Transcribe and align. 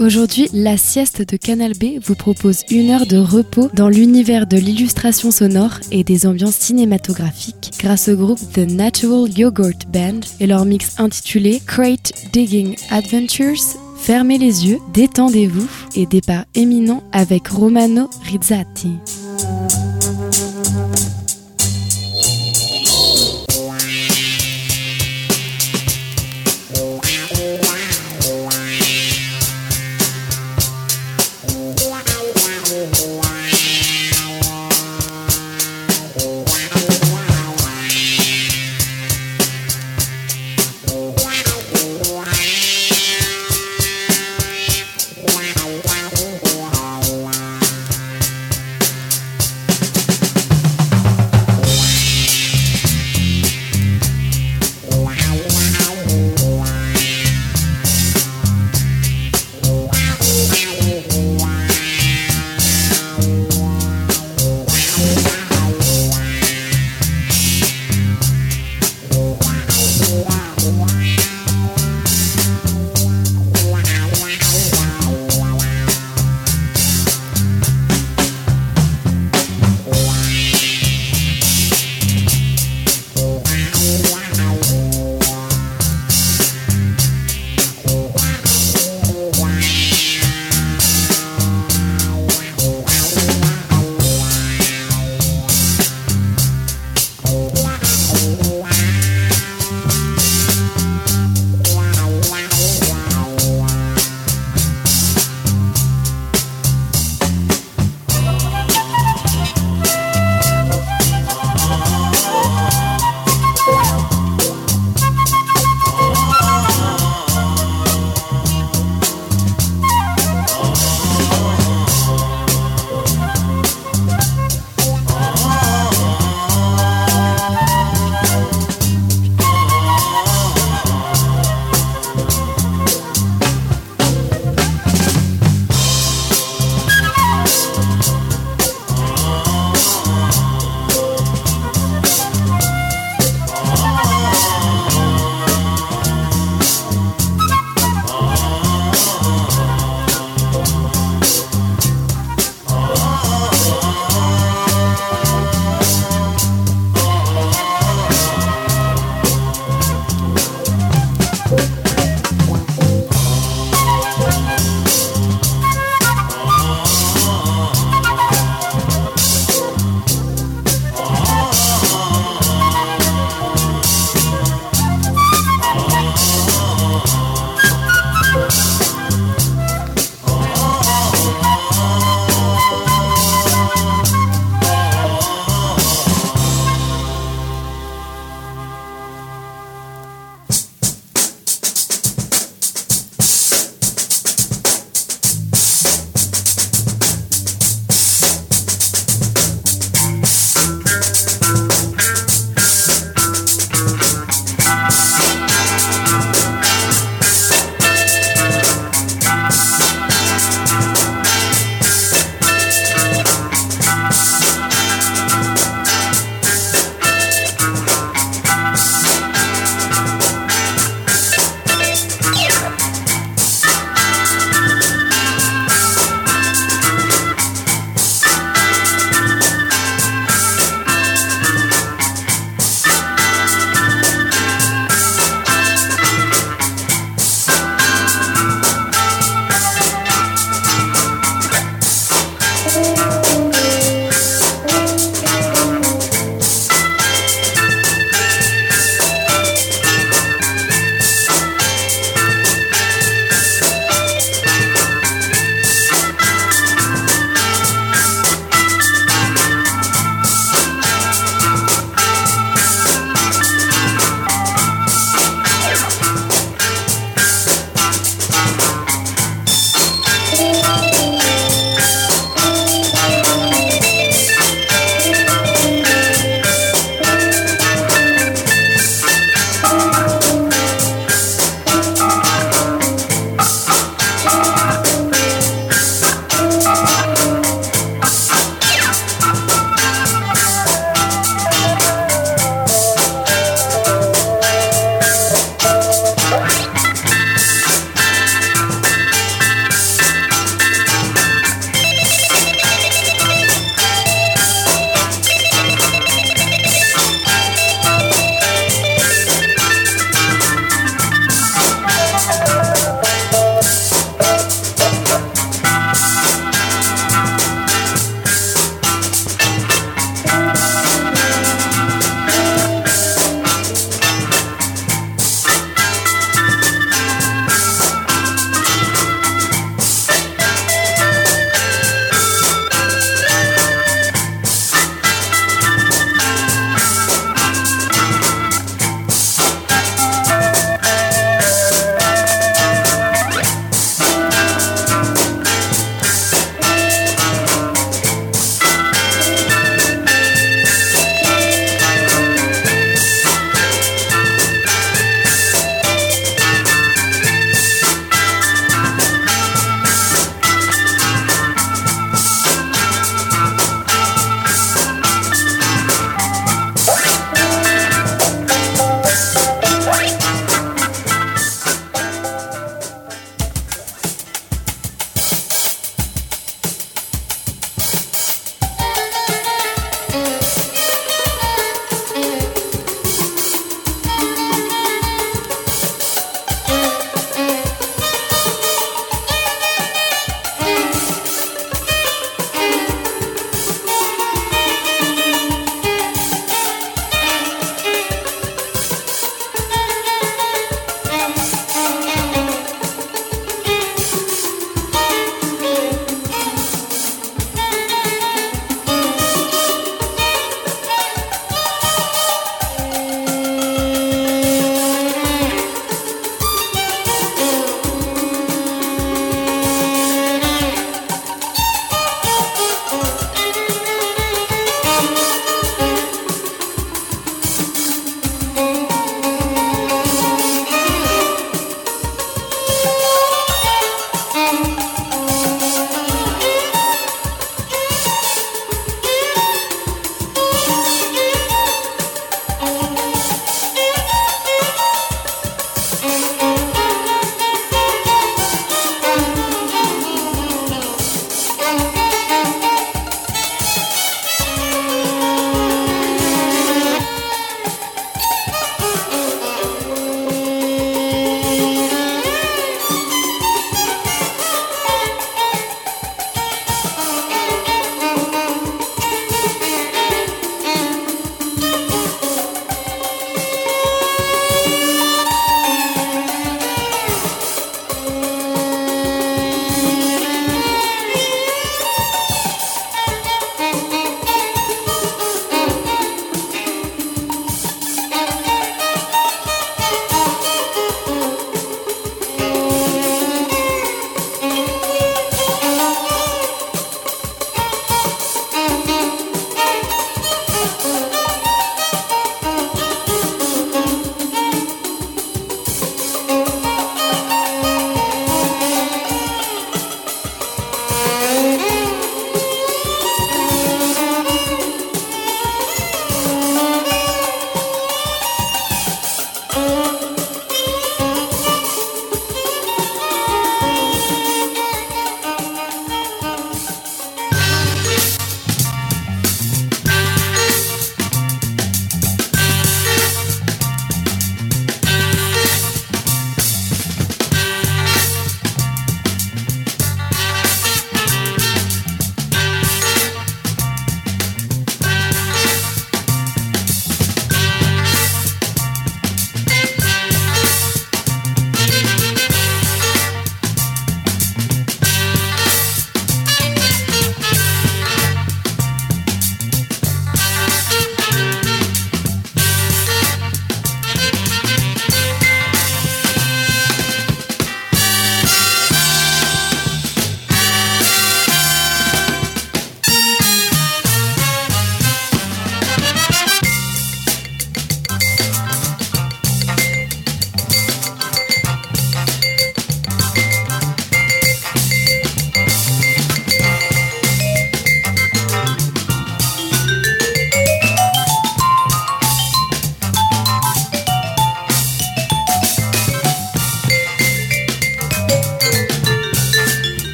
Aujourd'hui, 0.00 0.48
la 0.52 0.76
sieste 0.76 1.28
de 1.28 1.36
Canal 1.36 1.72
B 1.72 1.98
vous 2.00 2.14
propose 2.14 2.62
une 2.70 2.90
heure 2.90 3.06
de 3.06 3.16
repos 3.16 3.68
dans 3.74 3.88
l'univers 3.88 4.46
de 4.46 4.56
l'illustration 4.56 5.32
sonore 5.32 5.80
et 5.90 6.04
des 6.04 6.24
ambiances 6.24 6.54
cinématographiques 6.54 7.72
grâce 7.80 8.08
au 8.08 8.14
groupe 8.14 8.38
The 8.52 8.58
Natural 8.58 9.28
Yogurt 9.36 9.88
Band 9.92 10.20
et 10.38 10.46
leur 10.46 10.64
mix 10.64 11.00
intitulé 11.00 11.60
Crate 11.66 12.12
Digging 12.32 12.76
Adventures. 12.90 13.76
Fermez 13.96 14.38
les 14.38 14.68
yeux, 14.68 14.78
détendez-vous 14.94 15.68
et 15.96 16.06
départ 16.06 16.44
éminent 16.54 17.02
avec 17.10 17.48
Romano 17.48 18.08
Rizzati. 18.22 18.92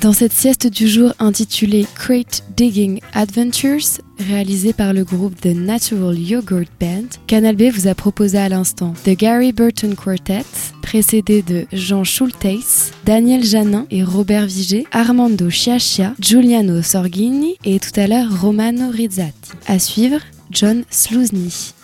Dans 0.00 0.14
cette 0.14 0.32
sieste 0.32 0.66
du 0.66 0.88
jour 0.88 1.12
intitulée 1.18 1.86
Crate 1.94 2.42
Digging 2.56 3.00
Adventures, 3.12 4.00
réalisée 4.18 4.72
par 4.72 4.94
le 4.94 5.04
groupe 5.04 5.38
The 5.38 5.54
Natural 5.54 6.18
Yogurt 6.18 6.70
Band, 6.80 7.04
Canal 7.26 7.54
B 7.54 7.64
vous 7.64 7.86
a 7.86 7.94
proposé 7.94 8.38
à 8.38 8.48
l'instant 8.48 8.94
The 9.04 9.10
Gary 9.10 9.52
Burton 9.52 9.94
Quartet, 9.94 10.46
précédé 10.80 11.42
de 11.42 11.66
Jean 11.70 12.02
Schulteis, 12.02 12.92
Daniel 13.04 13.44
Janin 13.44 13.86
et 13.90 14.02
Robert 14.02 14.46
Vigé, 14.46 14.86
Armando 14.90 15.50
Chiachia, 15.50 16.14
Giuliano 16.18 16.80
Sorghini 16.80 17.56
et 17.66 17.78
tout 17.78 18.00
à 18.00 18.06
l'heure 18.06 18.40
Romano 18.40 18.88
Rizzati. 18.90 19.52
À 19.66 19.78
suivre, 19.78 20.20
John 20.50 20.82
Slousny. 20.88 21.74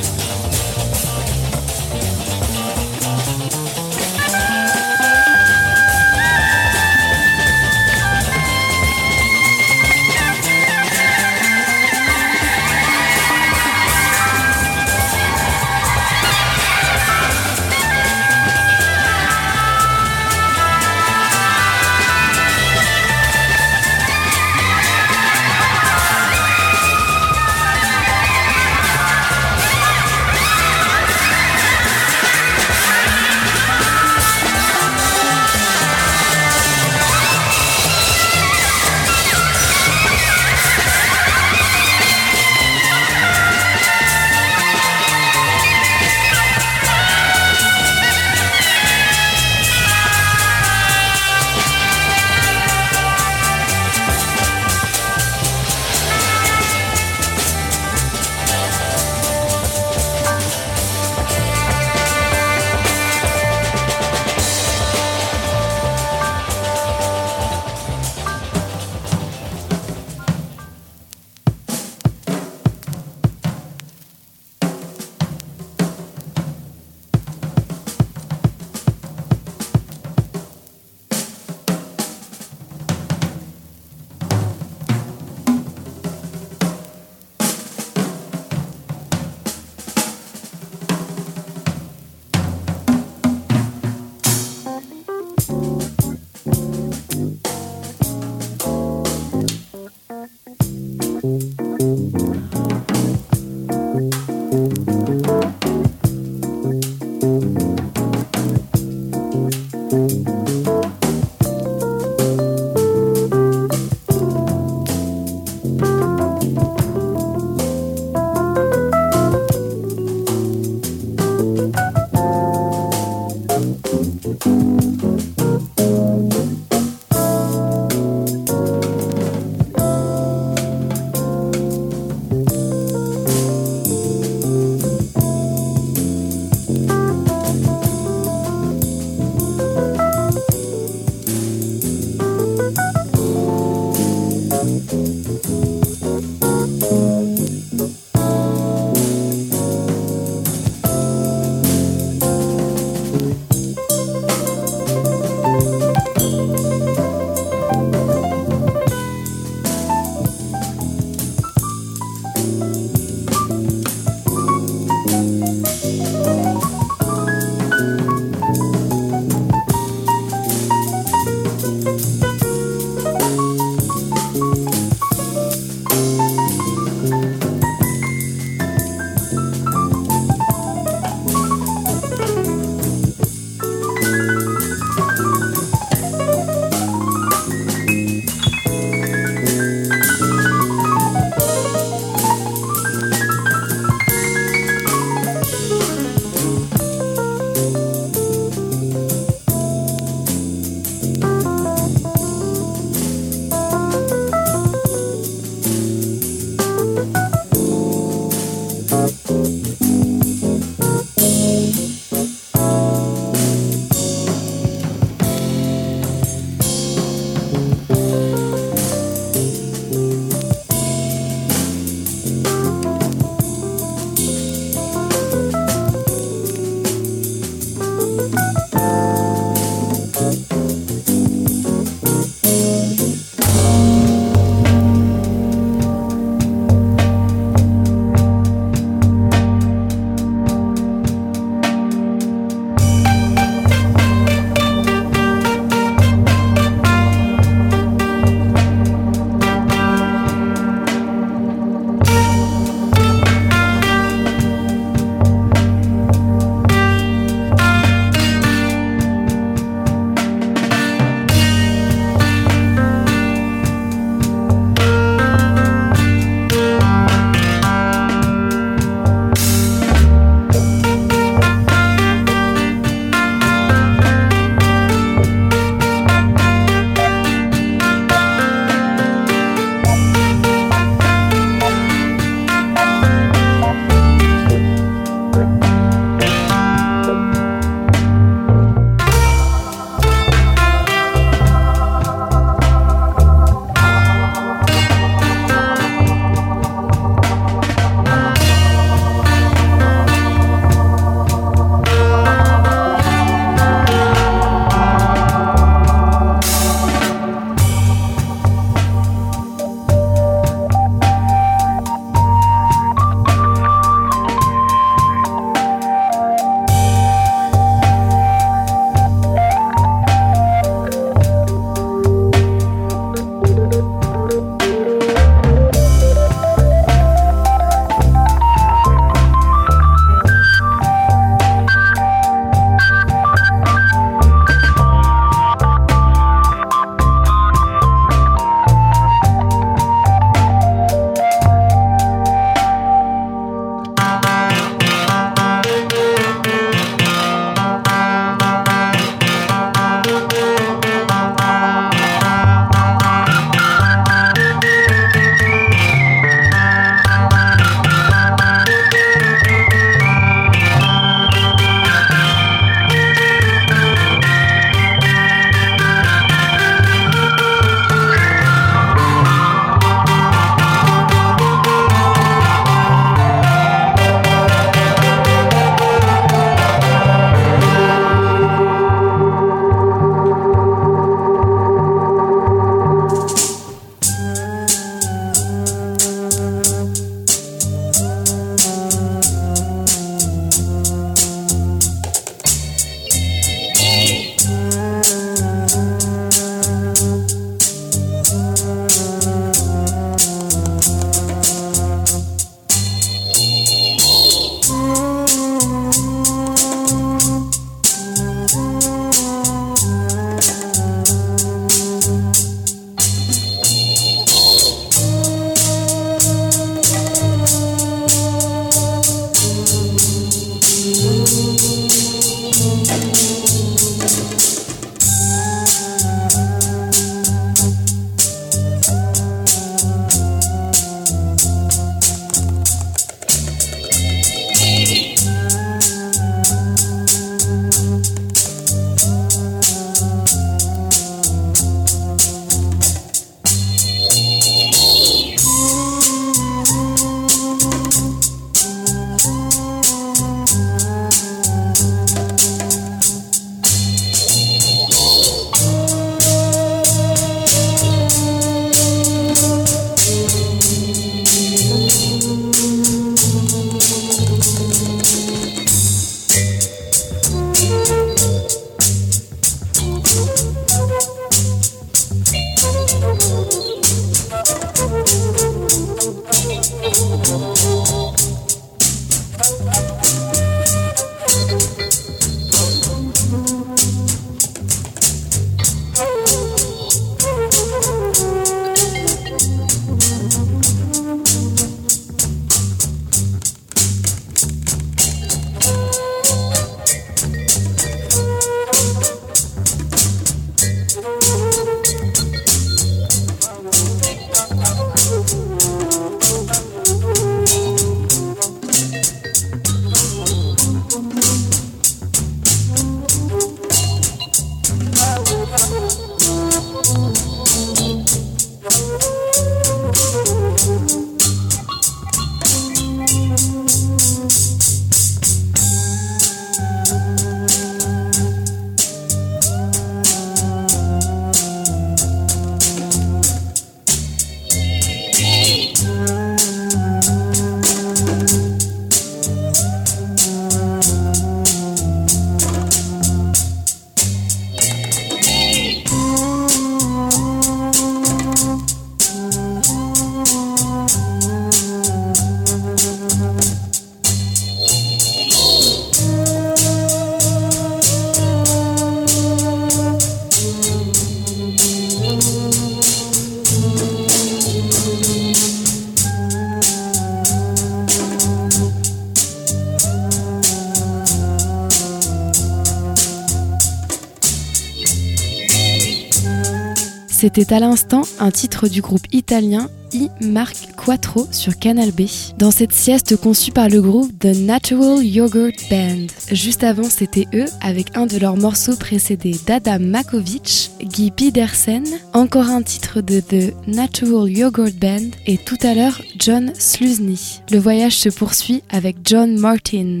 C'était 577.34 577.52
à 577.52 577.60
l'instant 577.60 578.04
un 578.20 578.30
titre 578.30 578.68
du 578.68 578.80
groupe 578.80 579.06
italien 579.12 579.68
I 579.92 580.08
Marc 580.22 580.74
Quattro 580.76 581.28
sur 581.30 581.58
Canal 581.58 581.90
B, 581.90 582.04
dans 582.38 582.50
cette 582.50 582.72
sieste 582.72 583.18
conçue 583.18 583.52
par 583.52 583.68
le 583.68 583.82
groupe 583.82 584.18
The 584.18 584.34
Natural 584.34 585.04
Yogurt 585.04 585.52
Band. 585.70 586.06
Juste 586.32 586.64
avant, 586.64 586.88
c'était 586.88 587.26
eux 587.34 587.44
avec 587.60 587.94
un 587.98 588.06
de 588.06 588.16
leurs 588.16 588.38
morceaux 588.38 588.76
précédés 588.76 589.36
d'Adam 589.46 589.78
Makovic, 589.78 590.70
Guy 590.82 591.10
Pedersen, 591.10 591.84
encore 592.14 592.48
un 592.48 592.62
titre 592.62 593.02
de 593.02 593.20
The 593.20 593.52
Natural 593.66 594.30
Yogurt 594.30 594.74
Band 594.80 595.10
et 595.26 595.36
tout 595.36 595.58
à 595.62 595.74
l'heure 595.74 596.00
John 596.18 596.52
Sluzny. 596.58 597.42
Le 597.52 597.58
voyage 597.58 597.98
se 597.98 598.08
poursuit 598.08 598.62
avec 598.70 598.96
John 599.04 599.38
Martin. 599.38 600.00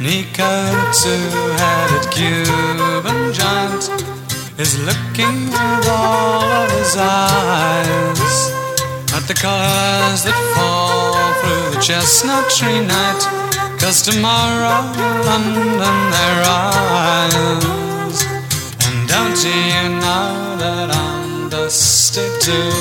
Nico, 0.00 0.64
two-headed 1.02 2.10
Cuban 2.10 3.34
giant, 3.34 3.84
is 4.58 4.78
looking 4.86 5.50
with 5.50 5.88
all 5.90 6.42
of 6.42 6.70
his 6.70 6.96
eyes 6.96 8.50
at 9.12 9.28
the 9.28 9.34
colors 9.34 10.24
that 10.24 10.40
fall 10.56 11.12
through 11.42 11.76
the 11.76 11.82
chestnut 11.82 12.48
tree 12.48 12.80
night. 12.80 13.20
Cause 13.78 14.00
tomorrow 14.00 14.88
London 15.26 15.76
they. 15.76 16.30
And 18.86 19.06
don't 19.06 19.36
you 19.44 20.00
know 20.00 20.56
that 20.56 20.88
I'm 20.96 21.50
dusty 21.50 22.24
too? 22.40 22.72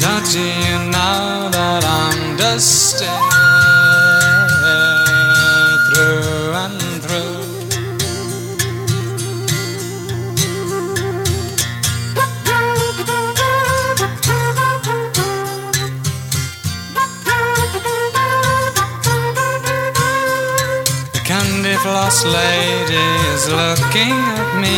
Don't 0.00 0.34
you 0.34 0.90
know 0.90 1.50
that 1.52 1.84
I'm 1.84 2.36
dusty? 2.36 3.06
Floss 21.90 22.24
lady 22.24 23.08
is 23.34 23.44
looking 23.50 24.14
at 24.38 24.50
me, 24.62 24.76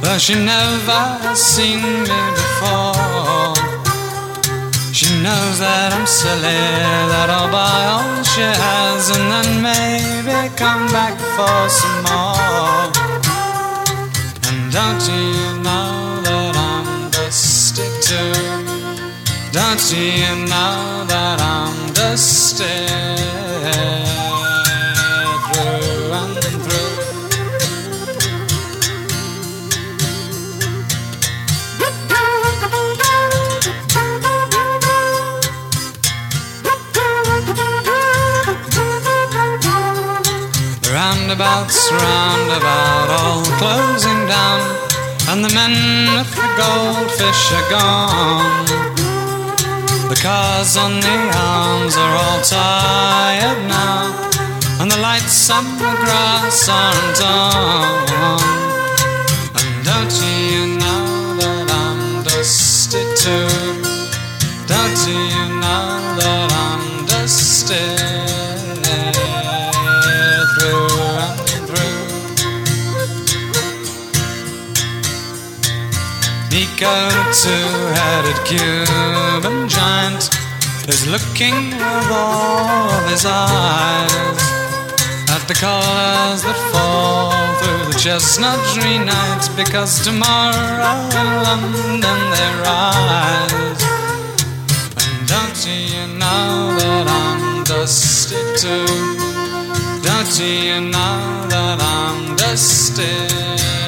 though 0.00 0.16
she 0.16 0.34
never 0.34 1.04
seen 1.34 1.82
me 2.08 2.20
before. 2.40 3.54
She 4.98 5.08
knows 5.24 5.56
that 5.64 5.88
I'm 5.96 6.06
silly, 6.06 6.64
that 7.12 7.28
I'll 7.36 7.50
buy 7.52 7.80
all 7.92 8.24
she 8.32 8.46
has 8.64 9.02
and 9.16 9.26
then 9.32 9.50
maybe 9.68 10.38
come 10.56 10.84
back 10.96 11.16
for 11.36 11.60
some 11.80 11.98
more. 12.08 12.88
And 14.48 14.60
don't 14.76 15.04
you 15.12 15.32
know 15.66 15.92
that 16.26 16.54
I'm 16.70 17.10
dusty 17.10 17.86
too? 18.08 18.32
Don't 19.52 19.84
you 19.92 20.24
know 20.52 21.04
that 21.12 21.38
I'm 21.54 21.76
dusty 21.92 23.39
roundabouts, 41.30 41.92
roundabout, 41.92 43.08
all 43.08 43.42
closing 43.60 44.26
down, 44.26 44.60
and 45.28 45.44
the 45.44 45.54
men 45.54 45.70
with 46.16 46.34
the 46.34 46.48
goldfish 46.58 47.52
are 47.52 47.70
gone. 47.70 48.66
The 50.08 50.18
cars 50.20 50.76
on 50.76 50.98
the 50.98 51.18
arms 51.36 51.96
are 51.96 52.16
all 52.16 52.40
tired 52.42 53.68
now, 53.68 54.10
and 54.80 54.90
the 54.90 54.96
lights 54.96 55.48
on 55.50 55.64
the 55.78 55.94
grass 56.02 56.68
aren't 56.68 57.22
on. 57.22 58.40
And 59.54 59.84
don't 59.84 60.16
you 60.26 60.78
know 60.82 61.36
that 61.38 61.70
I'm 61.70 62.24
dusty 62.24 63.04
too? 63.14 63.46
Don't 64.66 65.00
you 65.06 65.46
know 65.62 66.16
that 66.18 66.50
I'm 66.52 67.06
dusty? 67.06 68.29
Nico, 76.80 77.10
two-headed 77.32 78.36
Cuban 78.46 79.68
giant, 79.68 80.30
is 80.88 81.06
looking 81.06 81.72
with 81.76 82.10
all 82.10 82.88
his 83.06 83.26
eyes 83.26 84.40
at 85.28 85.44
the 85.46 85.52
colors 85.52 86.40
that 86.42 86.56
fall 86.72 87.32
through 87.60 87.92
the 87.92 87.98
chestnut 87.98 88.58
tree 88.72 88.96
night. 88.96 89.46
Because 89.56 90.02
tomorrow 90.02 90.96
in 91.20 91.28
London 91.44 92.18
they 92.32 92.50
rise. 92.64 93.82
And 95.04 95.28
don't 95.28 95.60
you 95.66 96.06
know 96.16 96.76
that 96.80 97.06
I'm 97.06 97.62
dusty 97.64 98.40
too? 98.56 98.86
Don't 100.00 100.32
you 100.40 100.80
know 100.80 101.46
that 101.50 101.78
I'm 101.78 102.36
dusty? 102.36 103.79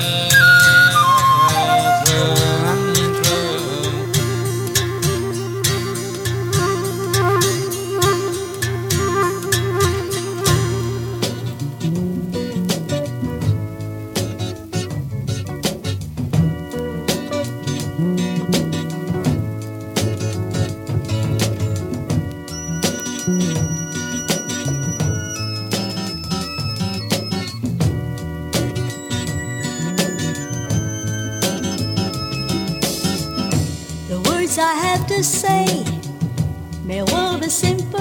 Be 37.40 37.48
simple. 37.48 38.00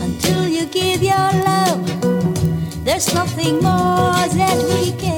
Until 0.00 0.46
you 0.46 0.66
give 0.66 1.02
your 1.02 1.30
love, 1.50 1.84
there's 2.84 3.12
nothing 3.14 3.54
more 3.54 4.28
that 4.38 4.56
we 4.70 4.92
can 4.92 5.15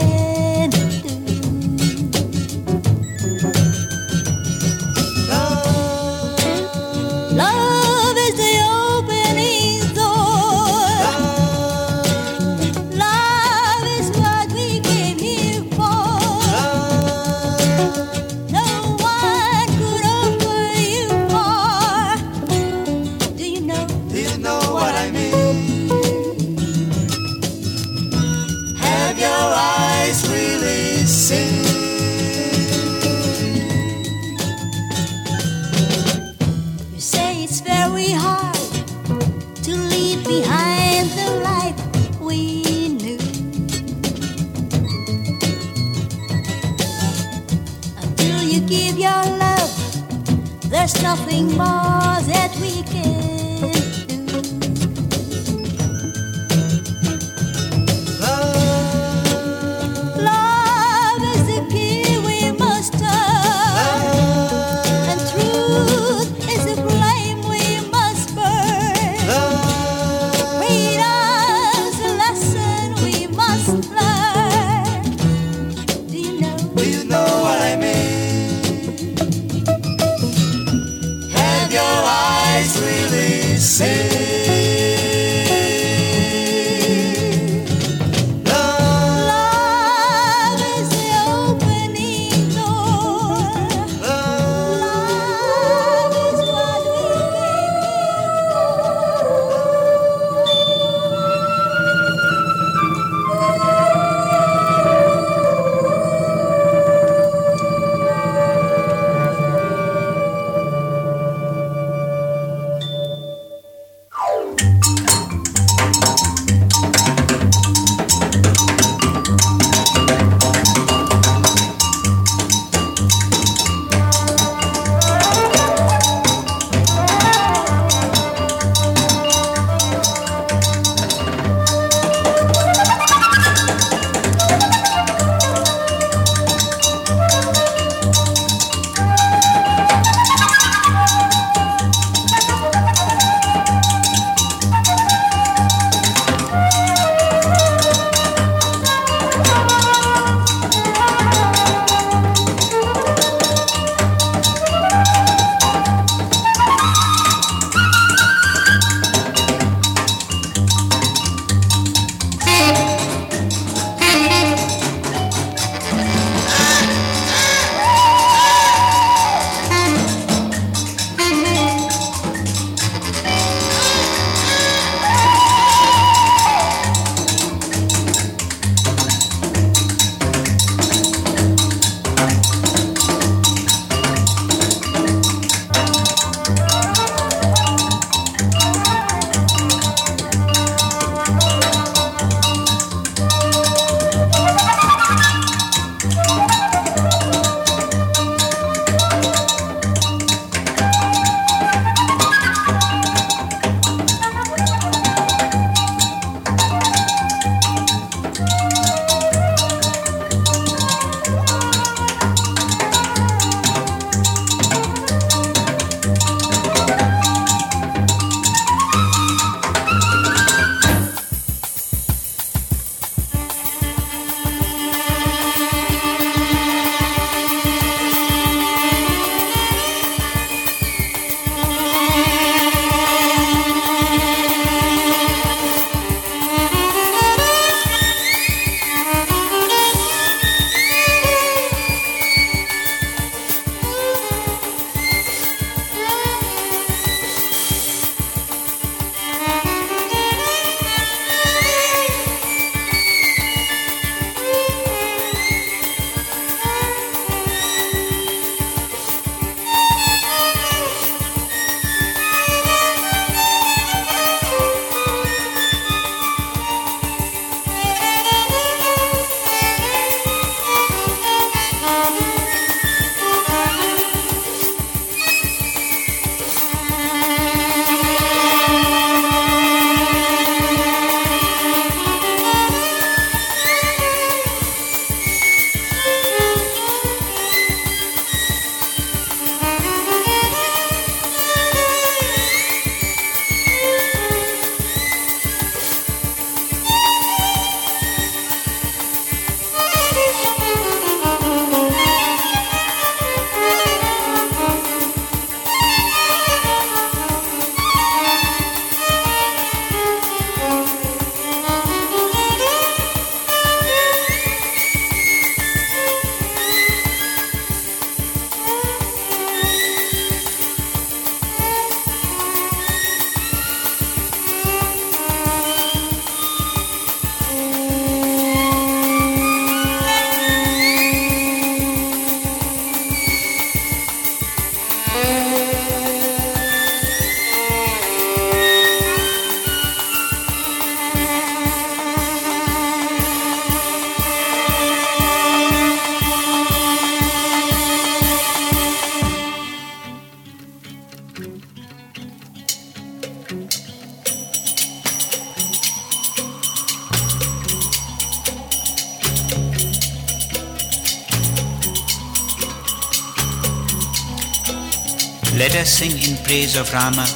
Let 365.69 365.85
us 365.85 365.99
sing 366.01 366.13
in 366.13 366.43
praise 366.45 366.77
of 366.81 366.91
Rama, 366.95 367.27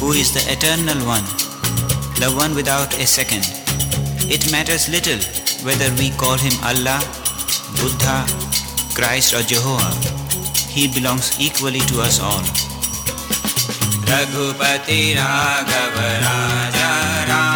who 0.00 0.12
is 0.12 0.32
the 0.32 0.40
eternal 0.50 0.96
one, 1.04 1.24
the 2.16 2.32
one 2.34 2.54
without 2.54 2.96
a 2.96 3.06
second. 3.06 3.44
It 4.32 4.50
matters 4.50 4.88
little 4.88 5.20
whether 5.60 5.92
we 6.00 6.08
call 6.16 6.38
him 6.40 6.56
Allah, 6.64 6.96
Buddha, 7.76 8.24
Christ 8.96 9.34
or 9.34 9.42
Jehovah. 9.42 9.92
He 10.72 10.88
belongs 10.88 11.36
equally 11.38 11.84
to 11.92 12.00
us 12.00 12.18
all. 12.18 12.40
Raghupati 14.08 15.12
Raghav 15.12 16.00
Raja 16.00 17.28
Rama 17.28 17.55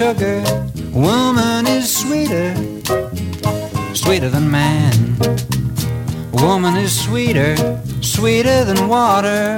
sugar. 0.00 0.42
Woman 0.94 1.66
is 1.66 1.86
sweeter, 1.94 2.54
sweeter 3.92 4.30
than 4.30 4.50
man. 4.50 4.94
Woman 6.32 6.74
is 6.76 6.92
sweeter, 7.04 7.54
sweeter 8.00 8.64
than 8.64 8.88
water. 8.88 9.49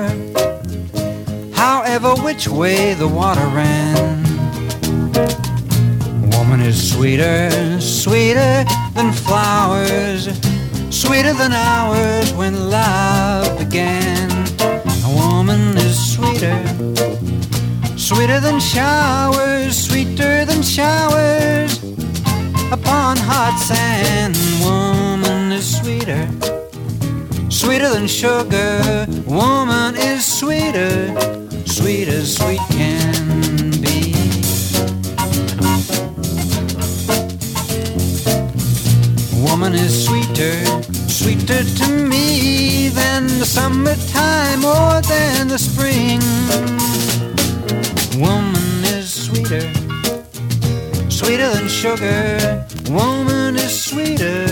Is 53.72 53.84
sweeter 53.84 54.46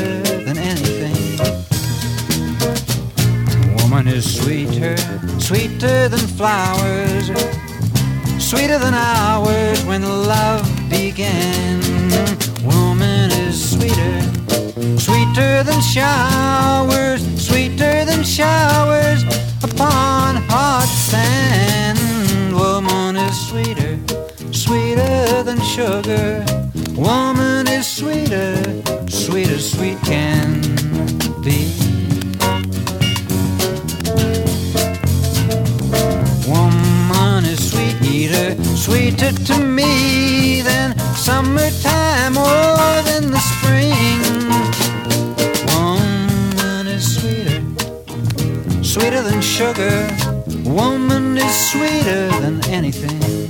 than 0.46 0.56
anything. 0.56 1.36
Woman 3.78 4.08
is 4.08 4.24
sweeter, 4.40 4.96
sweeter 5.38 6.08
than 6.08 6.24
flowers, 6.38 7.26
sweeter 8.38 8.78
than 8.78 8.94
ours 8.94 9.84
when 9.84 10.02
love 10.02 10.64
began. 10.88 11.80
Woman 12.64 13.30
is 13.44 13.56
sweeter, 13.72 14.16
sweeter 15.06 15.62
than 15.68 15.80
showers, 15.96 17.20
sweeter 17.48 18.04
than 18.04 18.22
showers 18.24 19.20
upon 19.62 20.36
hot 20.48 20.88
sand. 21.10 21.98
Woman 22.54 23.16
is 23.16 23.36
sweeter, 23.48 23.98
sweeter 24.52 25.42
than 25.42 25.60
sugar. 25.60 26.44
Woman 26.96 27.59
is 27.80 27.96
sweeter, 27.96 28.56
sweet 29.08 29.48
as 29.48 29.72
sweet 29.72 29.98
can 30.02 30.60
be. 31.42 31.58
Woman 36.46 37.44
is 37.46 37.60
sweet 37.70 37.96
eater, 38.02 38.48
sweeter 38.76 39.32
to 39.48 39.58
me 39.64 40.60
than 40.60 40.98
summertime 41.16 42.36
or 42.36 43.02
than 43.08 43.30
the 43.30 43.42
spring. 43.52 44.20
Woman 45.72 46.86
is 46.86 47.04
sweeter, 47.16 47.60
sweeter 48.82 49.22
than 49.22 49.40
sugar. 49.40 49.96
Woman 50.68 51.38
is 51.38 51.70
sweeter 51.70 52.28
than 52.42 52.62
anything. 52.68 53.49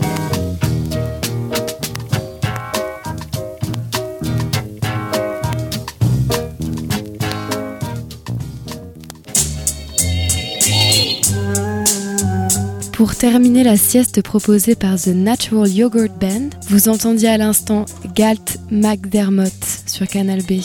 Pour 13.01 13.17
terminer 13.17 13.65
la 13.65 13.79
sieste 13.79 14.21
proposée 14.21 14.75
par 14.75 15.01
The 15.01 15.07
Natural 15.07 15.67
Yogurt 15.67 16.13
Band, 16.21 16.51
vous 16.69 16.91
entendiez 16.91 17.31
à 17.31 17.39
l'instant 17.39 17.87
Galt 18.15 18.59
McDermott 18.71 19.55
sur 19.87 20.07
Canal 20.07 20.43
B. 20.43 20.61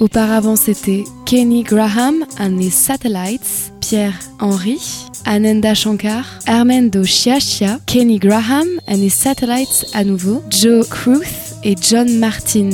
Auparavant, 0.00 0.56
c'était 0.56 1.04
Kenny 1.24 1.62
Graham 1.62 2.26
and 2.40 2.58
his 2.58 2.72
Satellites, 2.72 3.72
Pierre 3.80 4.18
Henry, 4.40 4.80
Ananda 5.24 5.72
Shankar, 5.72 6.24
Armando 6.48 7.04
Chiachia, 7.04 7.78
Kenny 7.86 8.18
Graham 8.18 8.66
and 8.88 8.96
his 8.96 9.10
Satellites 9.10 9.86
à 9.94 10.02
nouveau, 10.02 10.42
Joe 10.50 10.84
Cruth 10.88 11.54
et 11.62 11.76
John 11.80 12.18
Martin. 12.18 12.70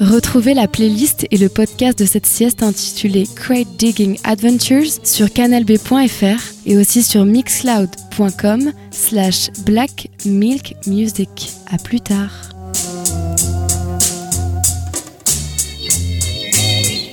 Retrouvez 0.00 0.52
la 0.52 0.68
playlist 0.68 1.26
et 1.30 1.38
le 1.38 1.48
podcast 1.48 1.98
de 1.98 2.04
cette 2.04 2.26
sieste 2.26 2.62
intitulée 2.62 3.26
Crate 3.34 3.76
Digging 3.78 4.18
Adventures 4.24 5.00
sur 5.04 5.32
canalb.fr 5.32 6.42
et 6.66 6.76
aussi 6.76 7.02
sur 7.02 7.24
mixcloud.com 7.24 8.72
slash 8.90 9.50
black 9.64 10.08
milk 10.26 10.74
music. 10.86 11.50
À 11.70 11.78
plus 11.78 12.00
tard. 12.00 12.50